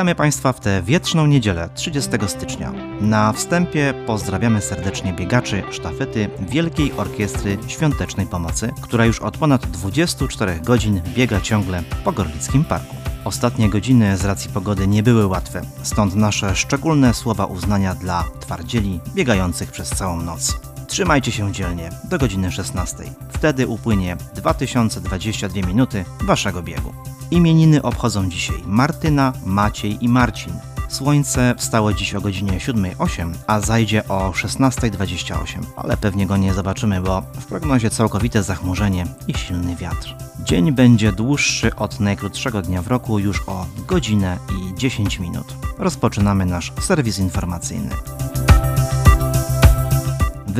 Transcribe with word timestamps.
Witamy 0.00 0.14
Państwa 0.14 0.52
w 0.52 0.60
tę 0.60 0.82
wietrzną 0.82 1.26
niedzielę 1.26 1.68
30 1.74 2.10
stycznia. 2.26 2.72
Na 3.00 3.32
wstępie 3.32 3.94
pozdrawiamy 4.06 4.60
serdecznie 4.60 5.12
biegaczy 5.12 5.62
sztafety 5.70 6.30
Wielkiej 6.38 6.92
Orkiestry 6.92 7.58
Świątecznej 7.66 8.26
Pomocy, 8.26 8.70
która 8.82 9.04
już 9.04 9.20
od 9.20 9.38
ponad 9.38 9.66
24 9.66 10.60
godzin 10.60 11.00
biega 11.14 11.40
ciągle 11.40 11.82
po 12.04 12.12
Gorlickim 12.12 12.64
Parku. 12.64 12.96
Ostatnie 13.24 13.68
godziny 13.70 14.16
z 14.16 14.24
racji 14.24 14.50
pogody 14.50 14.86
nie 14.86 15.02
były 15.02 15.26
łatwe, 15.26 15.62
stąd 15.82 16.14
nasze 16.14 16.56
szczególne 16.56 17.14
słowa 17.14 17.44
uznania 17.44 17.94
dla 17.94 18.24
twardzieli 18.40 19.00
biegających 19.14 19.70
przez 19.70 19.90
całą 19.90 20.22
noc. 20.22 20.69
Trzymajcie 20.90 21.32
się 21.32 21.52
dzielnie 21.52 21.90
do 22.04 22.18
godziny 22.18 22.52
16. 22.52 22.96
Wtedy 23.28 23.66
upłynie 23.66 24.16
2022 24.34 25.66
minuty 25.66 26.04
waszego 26.24 26.62
biegu. 26.62 26.92
Imieniny 27.30 27.82
obchodzą 27.82 28.30
dzisiaj 28.30 28.56
Martyna, 28.66 29.32
Maciej 29.46 30.04
i 30.04 30.08
Marcin. 30.08 30.52
Słońce 30.88 31.54
wstało 31.58 31.92
dziś 31.92 32.14
o 32.14 32.20
godzinie 32.20 32.52
7.08, 32.52 33.32
a 33.46 33.60
zajdzie 33.60 34.08
o 34.08 34.30
16.28, 34.30 35.44
ale 35.76 35.96
pewnie 35.96 36.26
go 36.26 36.36
nie 36.36 36.54
zobaczymy, 36.54 37.00
bo 37.00 37.20
w 37.20 37.46
prognozie 37.46 37.90
całkowite 37.90 38.42
zachmurzenie 38.42 39.06
i 39.28 39.34
silny 39.34 39.76
wiatr. 39.76 40.14
Dzień 40.44 40.72
będzie 40.72 41.12
dłuższy 41.12 41.76
od 41.76 42.00
najkrótszego 42.00 42.62
dnia 42.62 42.82
w 42.82 42.88
roku 42.88 43.18
już 43.18 43.48
o 43.48 43.66
godzinę 43.86 44.38
i 44.58 44.74
10 44.74 45.18
minut. 45.18 45.54
Rozpoczynamy 45.78 46.46
nasz 46.46 46.72
serwis 46.80 47.18
informacyjny 47.18 47.90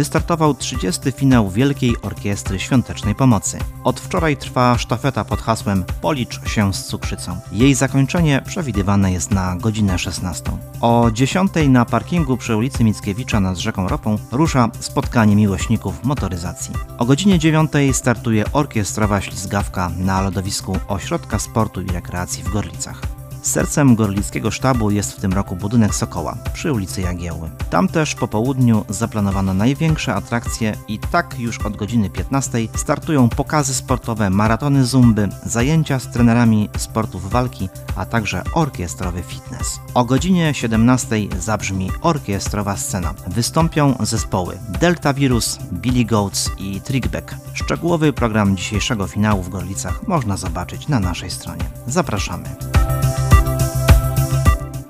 wystartował 0.00 0.54
30. 0.54 1.12
finał 1.12 1.50
Wielkiej 1.50 1.96
Orkiestry 2.02 2.58
Świątecznej 2.58 3.14
Pomocy. 3.14 3.58
Od 3.84 4.00
wczoraj 4.00 4.36
trwa 4.36 4.78
sztafeta 4.78 5.24
pod 5.24 5.40
hasłem 5.40 5.84
Policz 6.00 6.48
się 6.48 6.74
z 6.74 6.84
cukrzycą. 6.84 7.36
Jej 7.52 7.74
zakończenie 7.74 8.42
przewidywane 8.46 9.12
jest 9.12 9.30
na 9.30 9.56
godzinę 9.56 9.98
16. 9.98 10.50
O 10.80 11.10
10 11.12 11.52
na 11.68 11.84
parkingu 11.84 12.36
przy 12.36 12.56
ulicy 12.56 12.84
Mickiewicza 12.84 13.40
nad 13.40 13.58
rzeką 13.58 13.88
Ropą 13.88 14.18
rusza 14.32 14.68
spotkanie 14.80 15.36
miłośników 15.36 16.04
motoryzacji. 16.04 16.74
O 16.98 17.04
godzinie 17.04 17.38
9 17.38 17.70
startuje 17.92 18.44
orkiestrowa 18.52 19.20
ślizgawka 19.20 19.90
na 19.96 20.20
lodowisku 20.20 20.76
Ośrodka 20.88 21.38
Sportu 21.38 21.82
i 21.82 21.86
Rekreacji 21.86 22.42
w 22.42 22.50
Gorlicach. 22.50 23.19
Sercem 23.42 23.94
gorlickiego 23.94 24.50
sztabu 24.50 24.90
jest 24.90 25.12
w 25.12 25.20
tym 25.20 25.32
roku 25.32 25.56
budynek 25.56 25.94
Sokoła 25.94 26.36
przy 26.52 26.72
ulicy 26.72 27.00
Jagiełły. 27.00 27.50
Tam 27.70 27.88
też 27.88 28.14
po 28.14 28.28
południu 28.28 28.84
zaplanowano 28.88 29.54
największe 29.54 30.14
atrakcje 30.14 30.76
i 30.88 30.98
tak 30.98 31.38
już 31.38 31.58
od 31.58 31.76
godziny 31.76 32.10
15 32.10 32.58
startują 32.76 33.28
pokazy 33.28 33.74
sportowe, 33.74 34.30
maratony 34.30 34.84
zumby, 34.84 35.28
zajęcia 35.46 35.98
z 35.98 36.10
trenerami 36.10 36.68
sportów 36.78 37.30
walki, 37.30 37.68
a 37.96 38.06
także 38.06 38.42
orkiestrowy 38.54 39.22
fitness. 39.22 39.80
O 39.94 40.04
godzinie 40.04 40.54
17 40.54 41.16
zabrzmi 41.38 41.90
orkiestrowa 42.00 42.76
scena. 42.76 43.14
Wystąpią 43.26 43.94
zespoły 44.00 44.58
Delta 44.80 45.14
Virus, 45.14 45.58
Billy 45.72 46.04
Goats 46.04 46.50
i 46.58 46.80
Trickback. 46.80 47.34
Szczegółowy 47.54 48.12
program 48.12 48.56
dzisiejszego 48.56 49.06
finału 49.06 49.42
w 49.42 49.48
Gorlicach 49.48 50.08
można 50.08 50.36
zobaczyć 50.36 50.88
na 50.88 51.00
naszej 51.00 51.30
stronie. 51.30 51.64
Zapraszamy. 51.86 52.56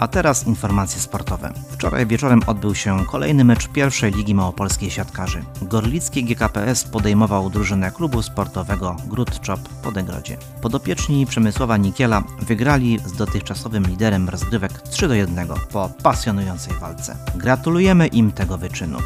A 0.00 0.08
teraz 0.08 0.46
informacje 0.46 1.00
sportowe. 1.00 1.52
Wczoraj 1.70 2.06
wieczorem 2.06 2.40
odbył 2.46 2.74
się 2.74 3.06
kolejny 3.06 3.44
mecz 3.44 3.68
pierwszej 3.68 4.12
Ligi 4.12 4.34
Małopolskiej 4.34 4.90
Siatkarzy. 4.90 5.44
Gorlicki 5.62 6.24
GKPS 6.24 6.84
podejmował 6.84 7.50
drużynę 7.50 7.90
klubu 7.90 8.22
sportowego 8.22 8.96
Gród 9.06 9.40
Czop 9.40 9.60
po 9.82 9.92
Degrodzie. 9.92 10.36
Podopieczni 10.62 11.26
Przemysłowa 11.26 11.76
Nikiela 11.76 12.22
wygrali 12.42 12.98
z 13.06 13.12
dotychczasowym 13.12 13.86
liderem 13.86 14.28
rozgrywek 14.28 14.82
3 14.82 15.08
do 15.08 15.14
1 15.14 15.48
po 15.72 15.90
pasjonującej 16.02 16.74
walce. 16.74 17.16
Gratulujemy 17.34 18.06
im 18.06 18.32
tego 18.32 18.58
wyczynu. 18.58 18.98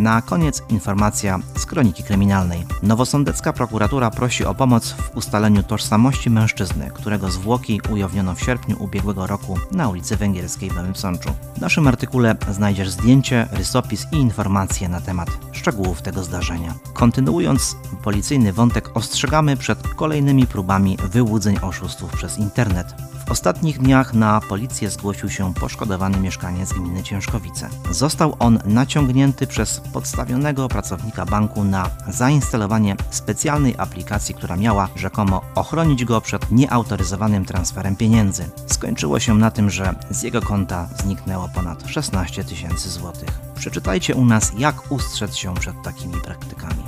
Na 0.00 0.22
koniec 0.22 0.62
informacja 0.68 1.38
z 1.56 1.66
kroniki 1.66 2.02
kryminalnej. 2.02 2.66
Nowosądecka 2.82 3.52
prokuratura 3.52 4.10
prosi 4.10 4.44
o 4.44 4.54
pomoc 4.54 4.90
w 4.90 5.16
ustaleniu 5.16 5.62
tożsamości 5.62 6.30
mężczyzny, 6.30 6.90
którego 6.94 7.30
zwłoki 7.30 7.80
ujawniono 7.90 8.34
w 8.34 8.40
sierpniu 8.40 8.82
ubiegłego 8.82 9.26
roku 9.26 9.58
na 9.72 9.88
ulicy 9.88 10.16
Węgierskiej 10.16 10.70
w 10.70 10.74
Nowym 10.74 10.96
Sączu. 10.96 11.30
W 11.56 11.60
naszym 11.60 11.88
artykule 11.88 12.36
znajdziesz 12.50 12.90
zdjęcie, 12.90 13.48
rysopis 13.52 14.06
i 14.12 14.16
informacje 14.16 14.88
na 14.88 15.00
temat 15.00 15.28
szczegółów 15.52 16.02
tego 16.02 16.22
zdarzenia. 16.24 16.74
Kontynuując 16.92 17.76
policyjny 18.02 18.52
wątek, 18.52 18.96
ostrzegamy 18.96 19.56
przed 19.56 19.88
kolejnymi 19.88 20.46
próbami 20.46 20.96
wyłudzeń 21.10 21.58
oszustów 21.62 22.12
przez 22.12 22.38
internet. 22.38 22.94
W 23.26 23.32
ostatnich 23.32 23.78
dniach 23.78 24.14
na 24.14 24.40
policję 24.40 24.90
zgłosił 24.90 25.30
się 25.30 25.54
poszkodowany 25.54 26.20
mieszkaniec 26.20 26.72
gminy 26.72 27.02
Ciężkowice. 27.02 27.68
Został 27.90 28.36
on 28.38 28.58
naciągnięty 28.64 29.46
przez 29.46 29.80
podstawionego 29.92 30.68
pracownika 30.68 31.26
banku 31.26 31.64
na 31.64 31.90
zainstalowanie 32.08 32.96
specjalnej 33.10 33.74
aplikacji, 33.78 34.34
która 34.34 34.56
miała 34.56 34.88
rzekomo 34.96 35.42
ochronić 35.54 36.04
go 36.04 36.20
przed 36.20 36.50
nieautoryzowanym 36.50 37.44
transferem 37.44 37.96
pieniędzy. 37.96 38.50
Skończyło 38.66 39.20
się 39.20 39.34
na 39.34 39.50
tym, 39.50 39.70
że 39.70 39.94
z 40.10 40.22
jego 40.22 40.42
konta 40.42 40.88
zniknęło 41.02 41.48
ponad 41.54 41.86
16 41.86 42.44
tysięcy 42.44 42.90
złotych. 42.90 43.40
Przeczytajcie 43.54 44.14
u 44.14 44.24
nas, 44.24 44.52
jak 44.58 44.92
ustrzec 44.92 45.36
się 45.36 45.54
przed 45.54 45.82
takimi 45.82 46.20
praktykami. 46.20 46.82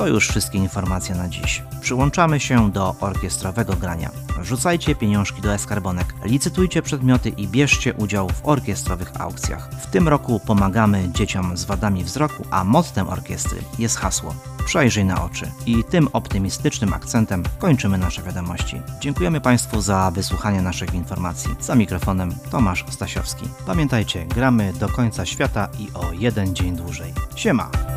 To 0.00 0.06
już 0.06 0.28
wszystkie 0.28 0.58
informacje 0.58 1.14
na 1.14 1.28
dziś. 1.28 1.62
Przyłączamy 1.80 2.40
się 2.40 2.70
do 2.70 2.94
orkiestrowego 3.00 3.76
grania. 3.76 4.10
Rzucajcie 4.42 4.94
pieniążki 4.94 5.42
do 5.42 5.54
eskarbonek, 5.54 6.14
licytujcie 6.24 6.82
przedmioty 6.82 7.28
i 7.28 7.48
bierzcie 7.48 7.94
udział 7.94 8.28
w 8.28 8.46
orkiestrowych 8.48 9.20
aukcjach. 9.20 9.70
W 9.70 9.90
tym 9.90 10.08
roku 10.08 10.40
pomagamy 10.46 11.08
dzieciom 11.12 11.56
z 11.56 11.64
wadami 11.64 12.04
wzroku, 12.04 12.46
a 12.50 12.64
mottem 12.64 13.08
orkiestry 13.08 13.58
jest 13.78 13.96
hasło 13.96 14.34
Przejrzyj 14.64 15.04
na 15.04 15.24
oczy. 15.24 15.50
I 15.66 15.84
tym 15.84 16.08
optymistycznym 16.12 16.92
akcentem 16.92 17.42
kończymy 17.58 17.98
nasze 17.98 18.22
wiadomości. 18.22 18.82
Dziękujemy 19.00 19.40
Państwu 19.40 19.80
za 19.80 20.10
wysłuchanie 20.10 20.62
naszych 20.62 20.94
informacji. 20.94 21.54
Za 21.60 21.74
mikrofonem 21.74 22.34
Tomasz 22.50 22.84
Stasiowski. 22.90 23.48
Pamiętajcie, 23.66 24.26
gramy 24.26 24.72
do 24.72 24.88
końca 24.88 25.26
świata 25.26 25.68
i 25.78 25.88
o 25.94 26.12
jeden 26.12 26.54
dzień 26.54 26.76
dłużej. 26.76 27.14
Siema! 27.34 27.89